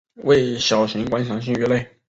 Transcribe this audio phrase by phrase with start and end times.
[0.23, 1.87] 为小型观赏性鱼类。